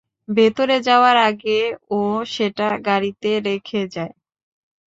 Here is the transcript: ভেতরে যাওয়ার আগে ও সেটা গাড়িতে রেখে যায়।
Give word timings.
ভেতরে 0.29 0.75
যাওয়ার 0.87 1.17
আগে 1.29 1.59
ও 1.91 1.99
সেটা 2.25 2.67
গাড়িতে 2.87 3.31
রেখে 3.47 3.81
যায়। 3.95 4.13